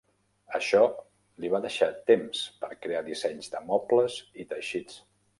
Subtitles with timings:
[0.59, 0.79] Això
[1.43, 4.97] li va deixar temps per crear dissenys de mobles i teixits.